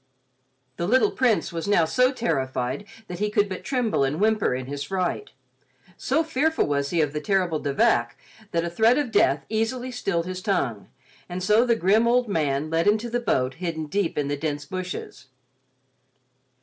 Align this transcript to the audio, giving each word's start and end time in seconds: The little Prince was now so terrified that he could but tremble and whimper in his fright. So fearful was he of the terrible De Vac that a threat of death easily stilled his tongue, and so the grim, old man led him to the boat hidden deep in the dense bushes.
The 0.77 0.87
little 0.87 1.11
Prince 1.11 1.53
was 1.53 1.67
now 1.67 1.85
so 1.85 2.11
terrified 2.11 2.85
that 3.07 3.19
he 3.19 3.29
could 3.29 3.47
but 3.47 3.63
tremble 3.63 4.03
and 4.03 4.19
whimper 4.19 4.55
in 4.55 4.65
his 4.65 4.81
fright. 4.83 5.29
So 5.95 6.23
fearful 6.23 6.65
was 6.65 6.89
he 6.89 7.01
of 7.01 7.13
the 7.13 7.21
terrible 7.21 7.59
De 7.59 7.71
Vac 7.71 8.17
that 8.49 8.65
a 8.65 8.69
threat 8.71 8.97
of 8.97 9.11
death 9.11 9.45
easily 9.47 9.91
stilled 9.91 10.25
his 10.25 10.41
tongue, 10.41 10.89
and 11.29 11.43
so 11.43 11.67
the 11.67 11.75
grim, 11.75 12.07
old 12.07 12.27
man 12.27 12.71
led 12.71 12.87
him 12.87 12.97
to 12.97 13.11
the 13.11 13.19
boat 13.19 13.53
hidden 13.61 13.85
deep 13.85 14.17
in 14.17 14.27
the 14.27 14.35
dense 14.35 14.65
bushes. 14.65 15.27